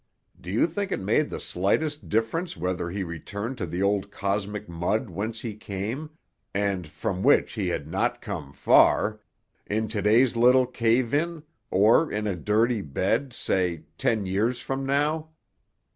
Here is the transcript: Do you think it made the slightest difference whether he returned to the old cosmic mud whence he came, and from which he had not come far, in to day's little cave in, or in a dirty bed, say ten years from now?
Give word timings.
Do 0.41 0.49
you 0.49 0.65
think 0.65 0.91
it 0.91 0.99
made 0.99 1.29
the 1.29 1.39
slightest 1.39 2.09
difference 2.09 2.57
whether 2.57 2.89
he 2.89 3.03
returned 3.03 3.59
to 3.59 3.67
the 3.67 3.83
old 3.83 4.09
cosmic 4.09 4.67
mud 4.67 5.11
whence 5.11 5.41
he 5.41 5.53
came, 5.53 6.09
and 6.55 6.87
from 6.87 7.21
which 7.21 7.53
he 7.53 7.67
had 7.67 7.87
not 7.87 8.19
come 8.19 8.51
far, 8.51 9.19
in 9.67 9.87
to 9.89 10.01
day's 10.01 10.35
little 10.35 10.65
cave 10.65 11.13
in, 11.13 11.43
or 11.69 12.11
in 12.11 12.25
a 12.25 12.35
dirty 12.35 12.81
bed, 12.81 13.31
say 13.31 13.83
ten 13.99 14.25
years 14.25 14.59
from 14.59 14.87
now? 14.87 15.29